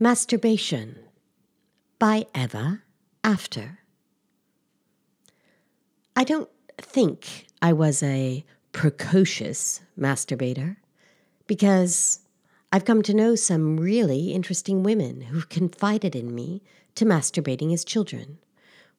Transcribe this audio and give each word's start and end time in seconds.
Masturbation 0.00 0.96
by 1.98 2.26
Eva 2.32 2.82
After. 3.24 3.80
I 6.14 6.22
don't 6.22 6.48
think 6.76 7.48
I 7.60 7.72
was 7.72 8.00
a 8.04 8.44
precocious 8.70 9.80
masturbator 9.98 10.76
because 11.48 12.20
I've 12.70 12.84
come 12.84 13.02
to 13.02 13.12
know 13.12 13.34
some 13.34 13.76
really 13.76 14.32
interesting 14.32 14.84
women 14.84 15.22
who've 15.22 15.48
confided 15.48 16.14
in 16.14 16.32
me 16.32 16.62
to 16.94 17.04
masturbating 17.04 17.74
as 17.74 17.84
children, 17.84 18.38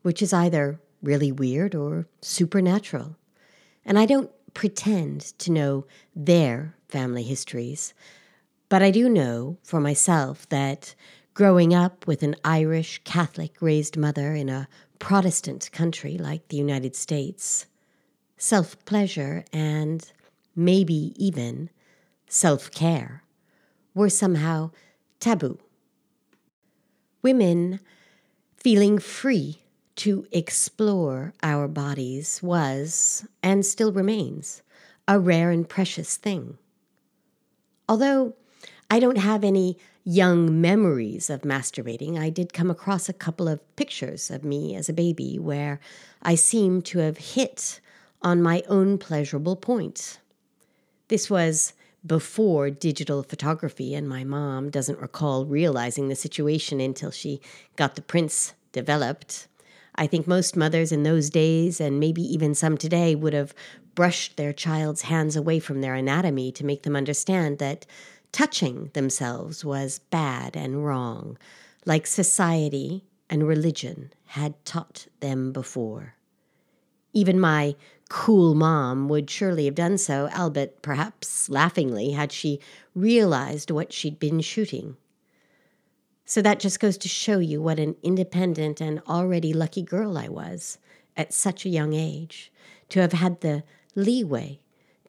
which 0.02 0.22
is 0.22 0.34
either 0.34 0.82
really 1.02 1.32
weird 1.32 1.76
or 1.76 2.08
supernatural. 2.22 3.16
And 3.86 3.98
I 3.98 4.06
don't 4.06 4.32
pretend 4.54 5.22
to 5.40 5.50
know 5.50 5.86
their 6.14 6.76
family 6.90 7.24
histories, 7.24 7.94
but 8.70 8.84
I 8.84 8.92
do 8.92 9.10
know 9.10 9.58
for 9.64 9.80
myself 9.80 10.48
that 10.50 10.94
growing 11.34 11.74
up 11.74 12.06
with 12.06 12.22
an 12.22 12.36
Irish 12.46 13.02
Catholic 13.04 13.56
raised 13.62 13.98
mother 13.98 14.34
in 14.34 14.48
a 14.48 14.68
Protestant 15.00 15.72
country 15.72 16.18
like 16.18 16.48
the 16.48 16.58
United 16.58 16.96
States, 16.96 17.66
self 18.38 18.84
pleasure 18.86 19.44
and 19.52 20.12
maybe 20.56 21.14
even 21.16 21.70
self 22.28 22.70
care 22.72 23.24
were 23.96 24.10
somehow 24.10 24.72
taboo. 25.20 25.58
Women 27.22 27.80
feeling 28.56 29.00
free 29.00 29.64
to 29.96 30.26
explore 30.32 31.34
our 31.44 31.68
bodies 31.68 32.42
was, 32.42 33.28
and 33.44 33.66
still 33.66 33.92
remains, 33.92 34.62
a 35.08 35.20
rare 35.20 35.52
and 35.52 35.68
precious 35.68 36.16
thing. 36.16 36.58
Although 37.90 38.36
I 38.90 39.00
don't 39.00 39.18
have 39.18 39.44
any 39.44 39.78
young 40.04 40.60
memories 40.60 41.30
of 41.30 41.42
masturbating, 41.42 42.18
I 42.18 42.30
did 42.30 42.54
come 42.54 42.72
across 42.72 43.08
a 43.08 43.14
couple 43.14 43.48
of 43.48 43.76
pictures 43.76 44.32
of 44.32 44.44
me 44.44 44.76
as 44.76 44.90
a 44.90 44.94
baby 44.94 45.38
where 45.38 45.80
I 46.24 46.34
seem 46.34 46.82
to 46.84 47.00
have 47.00 47.18
hit 47.18 47.80
on 48.22 48.42
my 48.42 48.64
own 48.68 48.98
pleasurable 48.98 49.56
point. 49.56 50.20
This 51.10 51.30
was 51.30 51.74
before 52.06 52.70
digital 52.72 53.22
photography, 53.24 53.94
and 53.94 54.10
my 54.10 54.24
mom 54.24 54.70
doesn't 54.70 55.00
recall 55.00 55.46
realizing 55.46 56.08
the 56.08 56.16
situation 56.16 56.80
until 56.80 57.12
she 57.12 57.42
got 57.76 57.96
the 57.96 58.02
prints 58.02 58.54
developed. 58.72 59.48
I 59.96 60.08
think 60.08 60.26
most 60.26 60.56
mothers 60.56 60.92
in 60.92 61.04
those 61.04 61.30
days, 61.30 61.80
and 61.82 62.00
maybe 62.00 62.22
even 62.22 62.56
some 62.56 62.78
today, 62.78 63.16
would 63.16 63.34
have 63.34 63.54
brushed 63.96 64.38
their 64.38 64.54
child's 64.54 65.04
hands 65.04 65.36
away 65.36 65.60
from 65.60 65.82
their 65.82 65.94
anatomy 65.94 66.52
to 66.54 66.66
make 66.66 66.84
them 66.84 66.96
understand 66.96 67.60
that 67.60 67.86
touching 68.32 68.92
themselves 68.94 69.66
was 69.66 70.00
bad 70.10 70.56
and 70.56 70.86
wrong, 70.86 71.38
like 71.86 72.08
society 72.08 73.04
and 73.30 73.48
religion 73.48 74.12
had 74.26 74.54
taught 74.66 75.08
them 75.20 75.52
before. 75.52 76.16
Even 77.14 77.40
my 77.40 77.76
cool 78.10 78.56
mom 78.56 79.08
would 79.08 79.30
surely 79.30 79.66
have 79.66 79.76
done 79.76 79.98
so, 79.98 80.30
albeit 80.36 80.82
perhaps 80.82 81.50
laughingly, 81.50 82.12
had 82.12 82.32
she 82.32 82.60
realized 82.96 83.72
what 83.72 83.94
she'd 83.94 84.20
been 84.20 84.42
shooting. 84.42 84.98
So 86.26 86.42
that 86.42 86.60
just 86.60 86.80
goes 86.80 86.98
to 87.00 87.08
show 87.08 87.40
you 87.40 87.62
what 87.62 87.80
an 87.80 87.96
independent 88.04 88.82
and 88.82 89.02
already 89.08 89.54
lucky 89.54 89.82
girl 89.82 90.18
I 90.18 90.28
was 90.28 90.78
at 91.18 91.34
such 91.34 91.66
a 91.66 91.70
young 91.70 91.94
age, 91.94 92.52
to 92.90 93.02
have 93.02 93.14
had 93.14 93.42
the 93.42 93.64
leeway 93.96 94.60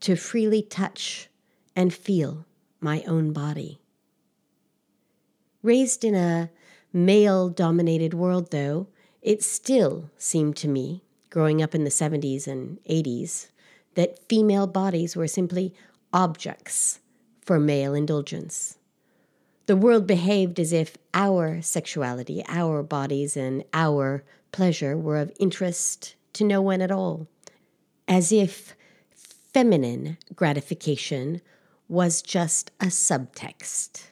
to 0.01 0.17
freely 0.17 0.63
touch 0.63 1.29
and 1.77 1.93
feel 1.93 2.45
my 2.81 3.03
own 3.07 3.33
body. 3.33 3.79
Raised 5.63 6.05
in 6.05 6.15
a 6.15 6.51
male 6.93 7.49
dominated 7.49 8.15
world, 8.15 8.51
though, 8.51 8.89
it 9.23 9.43
still 9.43 10.11
seemed 10.17 10.57
to 10.57 10.69
me, 10.69 11.03
growing 11.29 11.63
up 11.63 11.75
in 11.75 11.85
the 11.85 11.91
70s 11.91 12.47
and 12.47 12.83
80s, 12.85 13.49
that 13.95 14.27
female 14.29 14.67
bodies 14.67 15.15
were 15.15 15.29
simply 15.29 15.75
objects 16.13 17.01
for 17.43 17.59
male 17.59 17.95
indulgence. 17.95 18.79
The 19.67 19.77
world 19.77 20.07
behaved 20.07 20.59
as 20.59 20.73
if 20.73 20.97
our 21.15 21.63
sexuality, 21.63 22.43
our 22.49 22.83
bodies, 22.83 23.37
and 23.37 23.65
our 23.73 24.25
pleasure 24.53 24.97
were 24.97 25.19
of 25.19 25.33
interest 25.39 26.17
to 26.33 26.45
no 26.45 26.61
one 26.63 26.81
at 26.81 26.91
all, 26.91 27.29
as 28.09 28.33
if 28.33 28.75
feminine 29.53 30.17
gratification 30.35 31.41
was 31.91 32.23
just 32.23 32.71
a 32.81 32.87
subtext. 32.87 34.05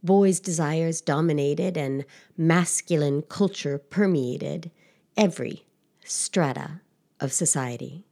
Boys' 0.00 0.38
desires 0.38 1.00
dominated 1.00 1.76
and 1.76 2.04
masculine 2.36 3.20
culture 3.22 3.78
permeated 3.78 4.70
every 5.16 5.66
strata 6.04 6.80
of 7.18 7.32
society. 7.32 8.04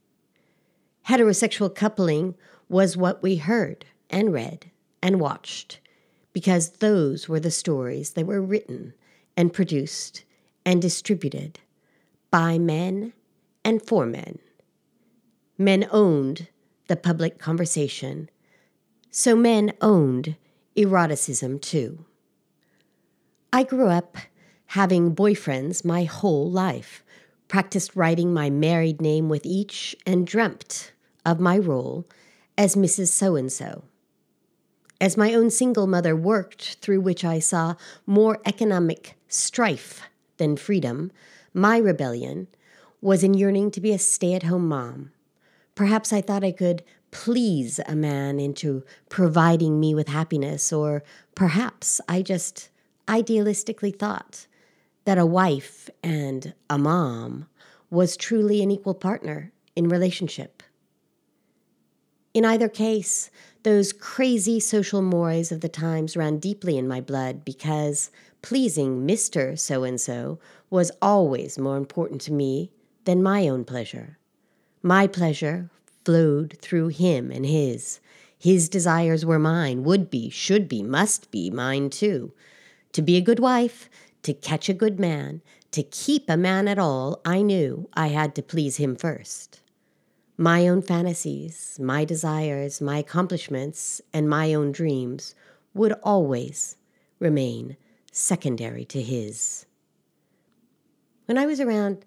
Heterosexual 1.07 1.73
coupling 1.73 2.35
was 2.67 2.97
what 2.97 3.23
we 3.23 3.37
heard 3.37 3.85
and 4.09 4.33
read 4.33 4.69
and 5.01 5.21
watched 5.21 5.79
because 6.33 6.71
those 6.71 7.29
were 7.29 7.39
the 7.39 7.51
stories 7.51 8.11
that 8.11 8.25
were 8.25 8.41
written 8.41 8.93
and 9.37 9.53
produced 9.53 10.25
and 10.65 10.81
distributed 10.81 11.57
by 12.29 12.57
men 12.59 13.13
and 13.63 13.81
for 13.81 14.05
men. 14.05 14.39
Men 15.57 15.87
owned 15.89 16.49
the 16.87 16.97
public 16.97 17.39
conversation 17.39 18.29
so 19.11 19.35
men 19.35 19.73
owned 19.81 20.35
eroticism 20.75 21.59
too. 21.59 22.05
I 23.53 23.63
grew 23.63 23.87
up 23.87 24.17
having 24.67 25.13
boyfriends 25.13 25.83
my 25.83 26.05
whole 26.05 26.49
life, 26.49 27.03
practiced 27.49 27.95
writing 27.95 28.33
my 28.33 28.49
married 28.49 29.01
name 29.01 29.27
with 29.27 29.45
each, 29.45 29.93
and 30.05 30.25
dreamt 30.25 30.93
of 31.25 31.41
my 31.41 31.57
role 31.57 32.07
as 32.57 32.77
Mrs. 32.77 33.09
So 33.09 33.35
and 33.35 33.51
so. 33.51 33.83
As 35.01 35.17
my 35.17 35.33
own 35.33 35.49
single 35.49 35.87
mother 35.87 36.15
worked 36.15 36.75
through 36.75 37.01
which 37.01 37.25
I 37.25 37.39
saw 37.39 37.75
more 38.05 38.39
economic 38.45 39.17
strife 39.27 40.03
than 40.37 40.55
freedom, 40.55 41.11
my 41.53 41.77
rebellion 41.77 42.47
was 43.01 43.23
in 43.23 43.33
yearning 43.33 43.71
to 43.71 43.81
be 43.81 43.91
a 43.91 43.99
stay 43.99 44.33
at 44.35 44.43
home 44.43 44.69
mom. 44.69 45.11
Perhaps 45.75 46.13
I 46.13 46.21
thought 46.21 46.43
I 46.43 46.51
could 46.51 46.83
please 47.11 47.79
a 47.87 47.95
man 47.95 48.39
into 48.39 48.83
providing 49.09 49.79
me 49.79 49.93
with 49.93 50.07
happiness, 50.07 50.73
or 50.73 51.03
perhaps 51.35 52.01
I 52.07 52.21
just 52.21 52.69
idealistically 53.07 53.97
thought 53.97 54.47
that 55.05 55.17
a 55.17 55.25
wife 55.25 55.89
and 56.03 56.53
a 56.69 56.77
mom 56.77 57.47
was 57.89 58.15
truly 58.15 58.61
an 58.61 58.71
equal 58.71 58.93
partner 58.93 59.51
in 59.75 59.89
relationship. 59.89 60.63
In 62.33 62.45
either 62.45 62.69
case, 62.69 63.29
those 63.63 63.91
crazy 63.91 64.59
social 64.59 65.01
mores 65.01 65.51
of 65.51 65.61
the 65.61 65.69
times 65.69 66.15
ran 66.15 66.37
deeply 66.37 66.77
in 66.77 66.87
my 66.87 67.01
blood 67.01 67.43
because 67.43 68.09
pleasing 68.41 69.05
Mr. 69.05 69.59
So 69.59 69.83
and 69.83 69.99
so 69.99 70.39
was 70.69 70.91
always 71.01 71.59
more 71.59 71.77
important 71.77 72.21
to 72.21 72.33
me 72.33 72.71
than 73.03 73.21
my 73.21 73.47
own 73.47 73.65
pleasure. 73.65 74.17
My 74.81 75.07
pleasure 75.07 75.69
flowed 76.03 76.57
through 76.61 76.89
him 76.89 77.31
and 77.31 77.45
his. 77.45 77.99
His 78.37 78.69
desires 78.69 79.25
were 79.25 79.39
mine, 79.39 79.83
would 79.83 80.09
be, 80.09 80.29
should 80.29 80.67
be, 80.67 80.81
must 80.81 81.31
be 81.31 81.49
mine 81.49 81.89
too. 81.89 82.33
To 82.93 83.01
be 83.01 83.15
a 83.15 83.21
good 83.21 83.39
wife, 83.39 83.89
to 84.23 84.33
catch 84.33 84.67
a 84.67 84.73
good 84.73 84.99
man, 84.99 85.41
to 85.71 85.83
keep 85.83 86.29
a 86.29 86.37
man 86.37 86.67
at 86.67 86.79
all, 86.79 87.21
I 87.23 87.41
knew 87.41 87.87
I 87.93 88.07
had 88.07 88.35
to 88.35 88.41
please 88.43 88.77
him 88.77 88.95
first. 88.95 89.61
My 90.37 90.67
own 90.67 90.81
fantasies, 90.81 91.77
my 91.79 92.03
desires, 92.03 92.81
my 92.81 92.97
accomplishments, 92.97 94.01
and 94.11 94.27
my 94.27 94.53
own 94.53 94.71
dreams 94.71 95.35
would 95.73 95.93
always 96.03 96.77
remain 97.19 97.77
secondary 98.11 98.85
to 98.85 99.01
his. 99.01 99.65
When 101.25 101.37
I 101.37 101.45
was 101.45 101.61
around 101.61 102.03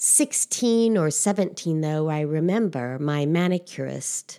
16 0.00 0.96
or 0.96 1.10
17, 1.10 1.80
though, 1.80 2.08
I 2.08 2.20
remember 2.20 3.00
my 3.00 3.26
manicurist 3.26 4.38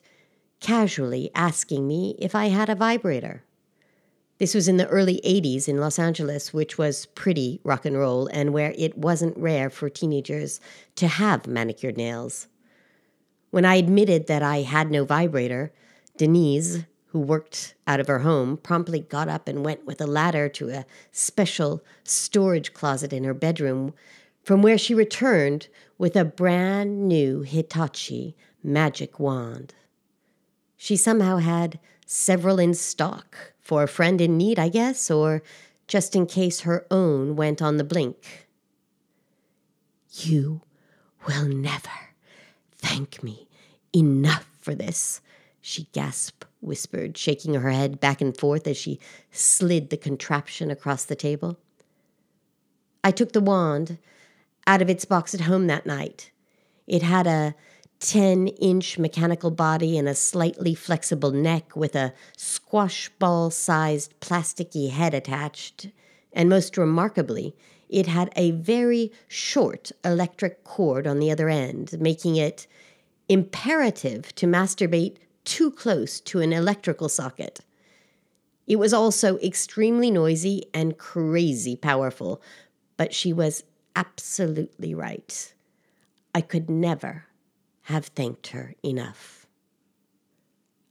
casually 0.62 1.30
asking 1.36 1.86
me 1.86 2.16
if 2.18 2.34
I 2.34 2.46
had 2.46 2.70
a 2.70 2.76
vibrator. 2.76 3.44
This 4.38 4.56
was 4.56 4.70
in 4.70 4.78
the 4.78 4.88
early 4.88 5.20
80s 5.26 5.68
in 5.68 5.82
Los 5.82 6.00
Angeles, 6.00 6.54
which 6.54 6.78
was 6.78 7.08
pretty 7.08 7.60
rock 7.66 7.84
and 7.84 7.98
roll 7.98 8.28
and 8.28 8.54
where 8.54 8.74
it 8.78 8.98
wasn't 8.98 9.38
rare 9.38 9.70
for 9.70 9.90
teenagers 9.90 10.62
to 10.96 11.10
have 11.10 11.46
manicured 11.46 11.98
nails. 11.98 12.48
When 13.52 13.66
I 13.66 13.76
admitted 13.76 14.28
that 14.28 14.42
I 14.42 14.62
had 14.62 14.90
no 14.90 15.04
vibrator, 15.04 15.74
Denise, 16.16 16.86
who 17.08 17.20
worked 17.20 17.76
out 17.86 18.00
of 18.00 18.08
her 18.08 18.20
home, 18.20 18.56
promptly 18.56 19.02
got 19.02 19.28
up 19.28 19.50
and 19.50 19.66
went 19.66 19.86
with 19.86 20.00
a 20.00 20.08
ladder 20.08 20.48
to 20.48 20.70
a 20.70 20.86
special 21.12 21.84
storage 22.06 22.74
closet 22.74 23.12
in 23.12 23.26
her 23.26 23.34
bedroom 23.34 23.94
from 24.44 24.62
where 24.62 24.78
she 24.78 24.94
returned 24.94 25.68
with 25.98 26.16
a 26.16 26.26
brand 26.26 27.08
new 27.08 27.42
Hitachi 27.42 28.36
magic 28.64 29.20
wand. 29.20 29.74
She 30.78 30.96
somehow 30.96 31.38
had 31.38 31.80
several 32.06 32.60
in 32.60 32.74
stock 32.74 33.54
for 33.60 33.84
a 33.84 33.88
friend 33.88 34.20
in 34.20 34.38
need, 34.38 34.58
I 34.58 34.70
guess, 34.70 35.12
or 35.12 35.44
just 35.88 36.16
in 36.16 36.26
case 36.26 36.62
her 36.62 36.86
own 36.90 37.36
went 37.36 37.62
on 37.62 37.78
the 37.78 37.84
blink. 37.84 38.48
You 40.12 40.62
will 41.28 41.46
never 41.46 41.90
thank 42.78 43.22
me 43.22 43.48
enough 43.94 44.50
for 44.60 44.74
this, 44.74 45.22
she 45.62 45.88
gasped, 45.92 46.46
whispered, 46.62 47.18
shaking 47.18 47.54
her 47.54 47.72
head 47.72 48.00
back 48.00 48.22
and 48.22 48.36
forth 48.36 48.68
as 48.68 48.78
she 48.78 49.00
slid 49.32 49.90
the 49.90 49.98
contraption 49.98 50.72
across 50.72 51.06
the 51.06 51.16
table. 51.16 51.58
I 53.04 53.12
took 53.12 53.34
the 53.34 53.42
wand 53.42 53.98
out 54.69 54.83
of 54.83 54.89
its 54.89 55.04
box 55.04 55.33
at 55.33 55.42
home 55.42 55.66
that 55.66 55.88
night. 55.88 56.30
It 56.86 57.01
had 57.01 57.25
a 57.25 57.56
10 58.01 58.50
inch 58.50 59.00
mechanical 59.00 59.50
body 59.50 59.98
and 59.98 60.07
a 60.07 60.13
slightly 60.13 60.75
flexible 60.75 61.31
neck 61.31 61.75
with 61.75 61.95
a 61.95 62.13
squash 62.38 63.10
ball 63.18 63.50
sized 63.50 64.13
plasticky 64.19 64.92
head 64.92 65.16
attached. 65.16 65.89
And 66.31 66.50
most 66.50 66.77
remarkably, 66.77 67.56
it 67.89 68.06
had 68.06 68.31
a 68.36 68.51
very 68.51 69.12
short 69.27 69.92
electric 70.06 70.63
cord 70.63 71.07
on 71.07 71.18
the 71.18 71.31
other 71.31 71.50
end, 71.50 72.00
making 72.00 72.36
it 72.36 72.68
imperative 73.27 74.36
to 74.36 74.45
masturbate 74.45 75.18
too 75.45 75.71
close 75.71 76.19
to 76.21 76.42
an 76.42 76.54
electrical 76.54 77.10
socket. 77.10 77.62
It 78.68 78.75
was 78.75 78.94
also 78.94 79.39
extremely 79.39 80.12
noisy 80.12 80.66
and 80.75 80.95
crazy 80.95 81.75
powerful, 81.75 82.39
but 82.98 83.16
she 83.16 83.33
was 83.33 83.63
absolutely 83.96 84.94
right. 84.94 85.54
I 86.34 86.42
could 86.42 86.70
never 86.70 87.26
have 87.84 88.08
thanked 88.08 88.48
her 88.48 88.76
enough. 88.84 89.48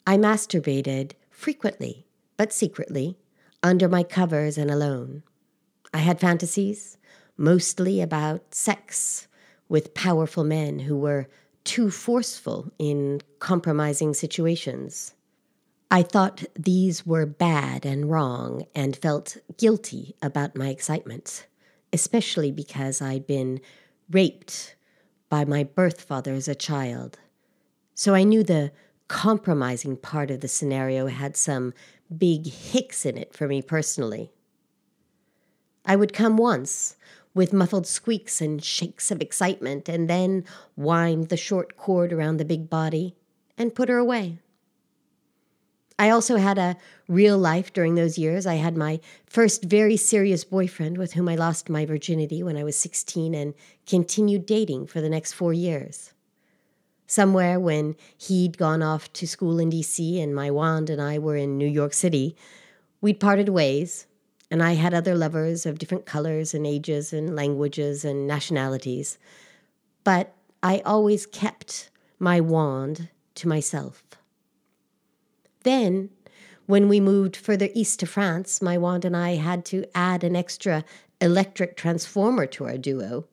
I 0.07 0.17
masturbated 0.17 1.13
frequently, 1.31 2.07
but 2.37 2.53
secretly, 2.53 3.19
under 3.63 3.89
my 3.89 4.03
covers 4.03 4.59
and 4.59 4.71
alone. 4.71 5.23
I 5.93 5.99
had 5.99 6.21
fantasies, 6.21 6.99
mostly 7.37 8.01
about 8.01 8.55
sex, 8.55 9.29
with 9.69 9.95
powerful 9.95 10.45
men 10.45 10.81
who 10.81 10.97
were 10.97 11.29
too 11.65 11.91
forceful 11.91 12.73
in 12.79 13.21
compromising 13.39 14.15
situations. 14.15 15.15
I 15.91 16.03
thought 16.03 16.45
these 16.59 17.07
were 17.07 17.27
bad 17.27 17.87
and 17.87 18.11
wrong 18.11 18.67
and 18.75 18.97
felt 18.97 19.37
guilty 19.57 20.15
about 20.21 20.57
my 20.57 20.69
excitement, 20.69 21.47
especially 21.93 22.51
because 22.51 23.01
I'd 23.01 23.27
been 23.27 23.61
raped 24.11 24.77
by 25.29 25.45
my 25.45 25.65
birth 25.65 26.01
father 26.01 26.35
as 26.35 26.49
a 26.49 26.55
child. 26.55 27.19
So 27.95 28.15
I 28.15 28.23
knew 28.23 28.43
the 28.43 28.73
compromising 29.09 29.97
part 29.97 30.31
of 30.31 30.41
the 30.41 30.49
scenario 30.49 31.07
had 31.07 31.37
some 31.37 31.75
big 32.17 32.47
hicks 32.47 33.05
in 33.05 33.19
it 33.19 33.35
for 33.35 33.49
me 33.49 33.63
personally. 33.63 34.31
I 35.85 35.97
would 35.97 36.13
come 36.13 36.37
once 36.37 36.97
with 37.35 37.53
muffled 37.53 37.87
squeaks 37.87 38.41
and 38.41 38.63
shakes 38.63 39.11
of 39.11 39.23
excitement, 39.23 39.89
and 39.89 40.11
then 40.11 40.45
wind 40.77 41.29
the 41.29 41.37
short 41.37 41.77
cord 41.77 42.13
around 42.13 42.37
the 42.37 42.45
big 42.45 42.69
body 42.69 43.15
and 43.57 43.75
put 43.75 43.89
her 43.89 43.97
away. 43.97 44.39
I 45.99 46.11
also 46.11 46.37
had 46.37 46.59
a 46.59 46.77
real 47.09 47.37
life 47.37 47.73
during 47.73 47.97
those 47.97 48.19
years. 48.19 48.47
I 48.47 48.55
had 48.55 48.77
my 48.77 49.01
first 49.27 49.65
very 49.65 49.97
serious 49.97 50.45
boyfriend 50.45 50.97
with 50.97 51.15
whom 51.15 51.29
I 51.29 51.35
lost 51.35 51.69
my 51.69 51.85
virginity 51.85 52.43
when 52.43 52.57
I 52.57 52.63
was 52.63 52.79
16 52.79 53.35
and 53.35 53.55
continued 53.87 54.47
dating 54.47 54.87
for 54.87 55.01
the 55.01 55.09
next 55.09 55.33
four 55.33 55.53
years. 55.53 56.13
Somewhere 57.09 57.59
when 57.59 57.97
he'd 58.17 58.59
gone 58.59 58.83
off 58.83 59.13
to 59.15 59.27
school 59.27 59.59
in 59.59 59.71
DC 59.71 60.23
and 60.23 60.35
my 60.35 60.51
wand 60.51 60.89
and 60.89 61.01
I 61.01 61.19
were 61.19 61.37
in 61.37 61.59
New 61.59 61.67
York 61.67 61.95
City, 61.95 62.37
we'd 63.01 63.19
parted 63.19 63.49
ways, 63.49 64.07
and 64.51 64.63
I 64.63 64.75
had 64.75 64.95
other 64.95 65.15
lovers 65.15 65.67
of 65.67 65.79
different 65.79 66.07
colors 66.07 66.55
and 66.55 66.67
ages 66.67 67.13
and 67.13 67.35
languages 67.35 68.05
and 68.05 68.27
nationalities. 68.27 69.19
But 70.05 70.35
I 70.63 70.81
always 70.85 71.27
kept 71.27 71.91
my 72.19 72.41
wand 72.41 73.09
to 73.37 73.49
myself. 73.49 74.05
Then, 75.69 76.09
when 76.65 76.89
we 76.89 76.99
moved 76.99 77.37
further 77.37 77.69
east 77.75 78.01
to 78.01 78.07
France, 78.07 78.63
my 78.63 78.79
wand 78.79 79.05
and 79.05 79.15
I 79.15 79.35
had 79.35 79.67
to 79.67 79.85
add 79.95 80.25
an 80.25 80.35
extra 80.35 80.83
electric 81.21 81.77
transformer 81.77 82.47
to 82.47 82.65
our 82.65 82.79
duo, 82.79 83.27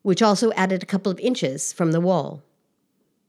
which 0.00 0.22
also 0.22 0.50
added 0.52 0.82
a 0.82 0.86
couple 0.86 1.12
of 1.12 1.20
inches 1.20 1.74
from 1.74 1.92
the 1.92 2.00
wall. 2.00 2.42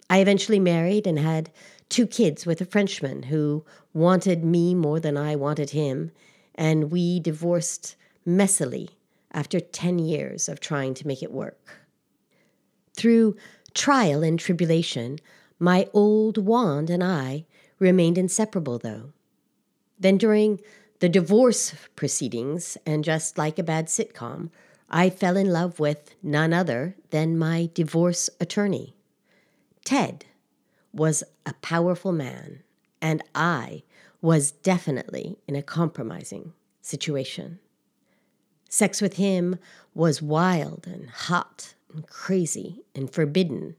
I 0.10 0.20
eventually 0.20 0.58
married 0.58 1.06
and 1.06 1.20
had 1.20 1.52
two 1.90 2.08
kids 2.08 2.46
with 2.46 2.62
a 2.62 2.66
Frenchman 2.66 3.24
who 3.24 3.66
wanted 3.94 4.46
me 4.46 4.74
more 4.74 5.02
than 5.02 5.18
I 5.18 5.36
wanted 5.36 5.72
him, 5.72 6.12
and 6.56 6.92
we 6.92 7.20
divorced 7.20 7.98
messily 8.26 8.92
after 9.34 9.60
10 9.60 10.00
years 10.00 10.48
of 10.48 10.62
trying 10.62 10.94
to 10.94 11.08
make 11.08 11.22
it 11.22 11.34
work. 11.34 11.82
Through 12.94 13.36
trial 13.74 14.24
and 14.24 14.40
tribulation, 14.40 15.20
my 15.60 15.90
old 15.94 16.38
wand 16.38 16.90
and 16.90 17.04
I 17.04 17.44
remained 17.80 18.18
inseparable, 18.18 18.78
though. 18.78 19.14
Then, 20.00 20.18
during 20.18 20.62
the 21.00 21.10
divorce 21.10 21.74
proceedings, 21.96 22.78
and 22.86 23.04
just 23.04 23.38
like 23.38 23.58
a 23.58 23.64
bad 23.64 23.88
sitcom, 23.88 24.50
I 24.90 25.10
fell 25.10 25.38
in 25.38 25.52
love 25.52 25.80
with 25.80 26.16
none 26.22 26.54
other 26.54 26.96
than 27.12 27.38
my 27.38 27.70
divorce 27.74 28.30
attorney. 28.40 28.96
Ted 29.86 30.26
was 30.94 31.24
a 31.46 31.54
powerful 31.62 32.12
man, 32.12 32.64
and 33.02 33.24
I 33.34 33.84
was 34.22 34.52
definitely 34.52 35.38
in 35.48 35.56
a 35.56 35.62
compromising 35.62 36.54
situation. 36.82 37.60
Sex 38.70 39.02
with 39.02 39.16
him 39.16 39.58
was 39.94 40.22
wild 40.22 40.86
and 40.88 41.10
hot 41.10 41.74
and 41.94 42.06
crazy 42.08 42.84
and 42.94 43.10
forbidden. 43.10 43.76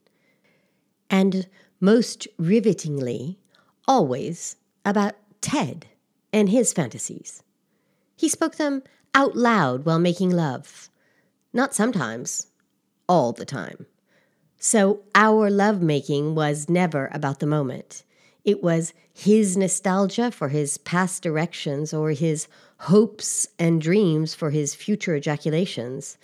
And 1.08 1.46
most 1.81 2.26
rivetingly, 2.38 3.38
always 3.91 4.55
about 4.85 5.17
Ted 5.41 5.85
and 6.33 6.49
his 6.49 6.73
fantasies. 6.73 7.43
He 8.15 8.29
spoke 8.29 8.55
them 8.55 8.85
out 9.17 9.35
loud 9.35 9.85
while 9.85 9.99
making 9.99 10.31
love. 10.31 10.89
Not 11.53 11.75
sometimes, 11.75 12.47
all 13.09 13.33
the 13.33 13.45
time. 13.45 13.87
So 14.61 15.01
our 15.17 15.51
lovemaking 15.51 16.37
was 16.37 16.69
never 16.69 17.11
about 17.13 17.41
the 17.41 17.49
moment. 17.49 18.05
It 18.45 18.63
was 18.63 18.95
his 19.13 19.57
nostalgia 19.57 20.31
for 20.31 20.51
his 20.51 20.79
past 20.79 21.27
erections 21.27 21.93
or 21.93 22.13
his 22.13 22.47
hopes 22.79 23.49
and 23.59 23.83
dreams 23.83 24.37
for 24.37 24.51
his 24.51 24.73
future 24.73 25.17
ejaculations. 25.17 26.17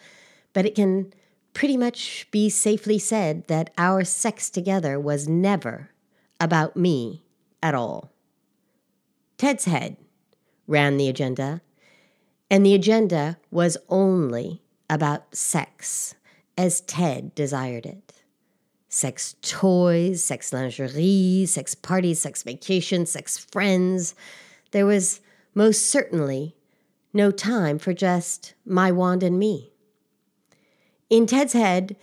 But 0.52 0.66
it 0.66 0.76
can 0.76 1.12
pretty 1.52 1.76
much 1.76 2.28
be 2.30 2.48
safely 2.48 3.00
said 3.00 3.48
that 3.48 3.70
our 3.76 4.04
sex 4.04 4.50
together 4.50 5.00
was 5.00 5.26
never 5.26 5.90
about 6.38 6.76
me 6.76 7.24
at 7.62 7.74
all. 7.74 8.12
Ted's 9.38 9.64
head 9.64 9.96
ran 10.66 10.96
the 10.96 11.08
agenda, 11.08 11.60
and 12.50 12.64
the 12.64 12.74
agenda 12.74 13.38
was 13.50 13.76
only 13.88 14.62
about 14.88 15.34
sex, 15.34 16.14
as 16.56 16.80
Ted 16.80 17.34
desired 17.34 17.86
it. 17.86 18.12
Sex 18.88 19.36
toys, 19.42 20.24
sex 20.24 20.52
lingerie, 20.52 21.44
sex 21.46 21.74
parties, 21.74 22.20
sex 22.20 22.42
vacations, 22.42 23.10
sex 23.10 23.36
friends. 23.36 24.14
There 24.70 24.86
was 24.86 25.20
most 25.54 25.90
certainly 25.90 26.54
no 27.12 27.30
time 27.30 27.78
for 27.78 27.92
just 27.92 28.54
my 28.64 28.90
wand 28.92 29.22
and 29.22 29.38
me. 29.38 29.72
In 31.10 31.26
Ted's 31.26 31.52
head, 31.52 31.96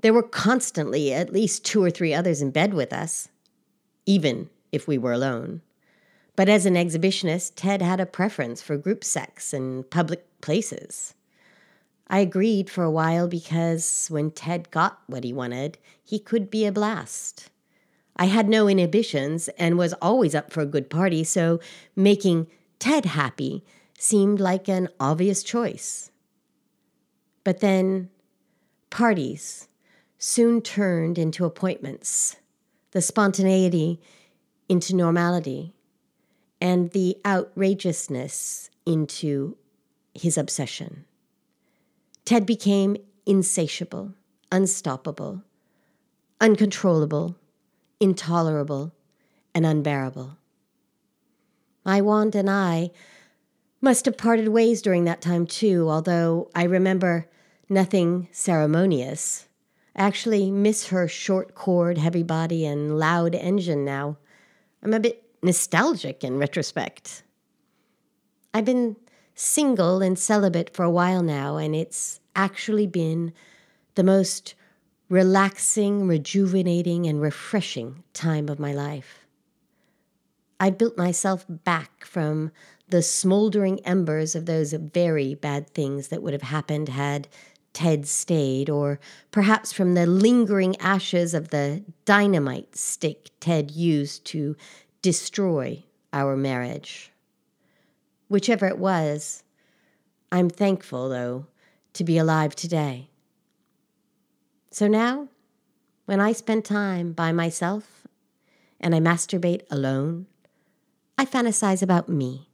there 0.00 0.12
were 0.12 0.22
constantly 0.22 1.12
at 1.12 1.32
least 1.32 1.64
two 1.64 1.82
or 1.82 1.90
three 1.90 2.14
others 2.14 2.40
in 2.40 2.50
bed 2.50 2.72
with 2.72 2.92
us, 2.92 3.28
even 4.06 4.48
if 4.72 4.86
we 4.86 4.98
were 4.98 5.12
alone. 5.12 5.62
But 6.36 6.48
as 6.48 6.66
an 6.66 6.74
exhibitionist, 6.74 7.52
Ted 7.56 7.82
had 7.82 8.00
a 8.00 8.06
preference 8.06 8.62
for 8.62 8.76
group 8.76 9.02
sex 9.02 9.52
in 9.52 9.82
public 9.84 10.24
places. 10.40 11.14
I 12.06 12.20
agreed 12.20 12.70
for 12.70 12.84
a 12.84 12.90
while 12.90 13.28
because 13.28 14.08
when 14.08 14.30
Ted 14.30 14.70
got 14.70 15.00
what 15.06 15.24
he 15.24 15.32
wanted, 15.32 15.78
he 16.02 16.18
could 16.18 16.50
be 16.50 16.64
a 16.64 16.72
blast. 16.72 17.50
I 18.16 18.26
had 18.26 18.48
no 18.48 18.68
inhibitions 18.68 19.48
and 19.58 19.76
was 19.76 19.92
always 19.94 20.34
up 20.34 20.52
for 20.52 20.60
a 20.60 20.66
good 20.66 20.90
party, 20.90 21.22
so 21.22 21.60
making 21.94 22.46
Ted 22.78 23.04
happy 23.04 23.64
seemed 23.98 24.40
like 24.40 24.68
an 24.68 24.88
obvious 24.98 25.42
choice. 25.42 26.10
But 27.44 27.60
then 27.60 28.10
parties 28.90 29.68
soon 30.18 30.62
turned 30.62 31.18
into 31.18 31.44
appointments. 31.44 32.36
The 32.92 33.02
spontaneity 33.02 34.00
into 34.68 34.94
normality 34.94 35.74
and 36.60 36.90
the 36.90 37.16
outrageousness 37.24 38.70
into 38.84 39.56
his 40.14 40.36
obsession. 40.36 41.04
Ted 42.24 42.44
became 42.44 42.96
insatiable, 43.26 44.14
unstoppable, 44.50 45.42
uncontrollable, 46.40 47.36
intolerable, 48.00 48.92
and 49.54 49.64
unbearable. 49.64 50.36
My 51.84 52.00
wand 52.00 52.34
and 52.34 52.50
I 52.50 52.90
must 53.80 54.04
have 54.04 54.18
parted 54.18 54.48
ways 54.48 54.82
during 54.82 55.04
that 55.04 55.20
time 55.20 55.46
too, 55.46 55.88
although 55.88 56.50
I 56.54 56.64
remember 56.64 57.28
nothing 57.68 58.28
ceremonious. 58.32 59.48
I 59.94 60.02
actually 60.02 60.50
miss 60.50 60.88
her 60.88 61.08
short 61.08 61.54
cord, 61.54 61.98
heavy 61.98 62.22
body, 62.22 62.66
and 62.66 62.98
loud 62.98 63.34
engine 63.34 63.84
now. 63.84 64.18
I'm 64.82 64.94
a 64.94 65.00
bit 65.00 65.22
nostalgic 65.42 66.24
in 66.24 66.38
retrospect. 66.38 67.22
I've 68.54 68.64
been 68.64 68.96
single 69.34 70.02
and 70.02 70.18
celibate 70.18 70.74
for 70.74 70.84
a 70.84 70.90
while 70.90 71.22
now, 71.22 71.56
and 71.56 71.74
it's 71.74 72.20
actually 72.34 72.86
been 72.86 73.32
the 73.94 74.04
most 74.04 74.54
relaxing, 75.08 76.06
rejuvenating, 76.06 77.06
and 77.06 77.20
refreshing 77.20 78.02
time 78.12 78.48
of 78.48 78.58
my 78.58 78.72
life. 78.72 79.26
I 80.60 80.70
built 80.70 80.98
myself 80.98 81.44
back 81.48 82.04
from 82.04 82.50
the 82.88 83.02
smoldering 83.02 83.80
embers 83.80 84.34
of 84.34 84.46
those 84.46 84.72
very 84.72 85.34
bad 85.34 85.70
things 85.70 86.08
that 86.08 86.22
would 86.22 86.32
have 86.32 86.42
happened 86.42 86.88
had 86.88 87.28
Ted 87.72 88.06
stayed, 88.06 88.68
or 88.68 88.98
perhaps 89.30 89.72
from 89.72 89.94
the 89.94 90.06
lingering 90.06 90.76
ashes 90.80 91.34
of 91.34 91.48
the 91.48 91.84
dynamite 92.04 92.76
stick 92.76 93.30
Ted 93.40 93.70
used 93.70 94.24
to 94.26 94.56
destroy 95.02 95.84
our 96.12 96.36
marriage. 96.36 97.12
Whichever 98.28 98.66
it 98.66 98.78
was, 98.78 99.42
I'm 100.30 100.50
thankful, 100.50 101.08
though, 101.08 101.46
to 101.94 102.04
be 102.04 102.18
alive 102.18 102.54
today. 102.54 103.08
So 104.70 104.86
now, 104.86 105.28
when 106.04 106.20
I 106.20 106.32
spend 106.32 106.64
time 106.64 107.12
by 107.12 107.32
myself 107.32 108.06
and 108.80 108.94
I 108.94 109.00
masturbate 109.00 109.62
alone, 109.70 110.26
I 111.16 111.24
fantasize 111.24 111.82
about 111.82 112.08
me 112.08 112.48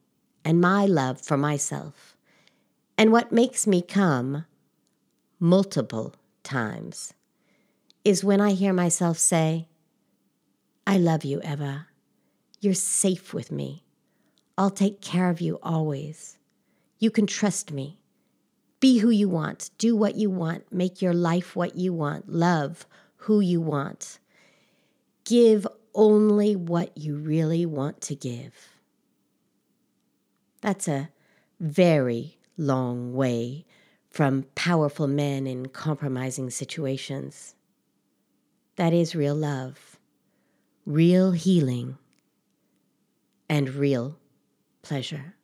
and 0.44 0.60
my 0.60 0.86
love 0.86 1.20
for 1.20 1.36
myself 1.36 2.16
and 2.96 3.12
what 3.12 3.32
makes 3.32 3.66
me 3.66 3.82
come 3.82 4.46
multiple 5.44 6.14
times 6.42 7.12
is 8.02 8.24
when 8.24 8.40
I 8.40 8.52
hear 8.52 8.72
myself 8.72 9.18
say, 9.18 9.68
I 10.86 10.96
love 10.96 11.22
you, 11.22 11.42
Eva. 11.44 11.86
You're 12.62 12.72
safe 12.72 13.34
with 13.34 13.52
me. 13.52 13.84
I'll 14.56 14.70
take 14.70 15.02
care 15.02 15.28
of 15.28 15.42
you 15.42 15.58
always. 15.62 16.38
You 16.98 17.10
can 17.10 17.26
trust 17.26 17.72
me. 17.72 17.98
Be 18.80 18.98
who 18.98 19.10
you 19.10 19.28
want. 19.28 19.68
Do 19.76 19.94
what 19.94 20.14
you 20.14 20.30
want. 20.30 20.72
Make 20.72 21.02
your 21.02 21.12
life 21.12 21.54
what 21.54 21.76
you 21.76 21.92
want. 21.92 22.26
Love 22.26 22.86
who 23.16 23.40
you 23.40 23.60
want. 23.60 24.18
Give 25.26 25.66
only 25.94 26.56
what 26.56 26.96
you 26.96 27.16
really 27.16 27.66
want 27.66 28.00
to 28.00 28.14
give. 28.14 28.54
That's 30.62 30.88
a 30.88 31.10
very 31.60 32.38
long 32.56 33.12
way 33.12 33.66
from 34.14 34.44
powerful 34.54 35.08
men 35.08 35.44
in 35.44 35.66
compromising 35.66 36.48
situations. 36.48 37.56
That 38.76 38.92
is 38.92 39.16
real 39.16 39.34
love, 39.34 39.98
real 40.86 41.32
healing, 41.32 41.98
and 43.48 43.68
real 43.70 44.16
pleasure. 44.82 45.34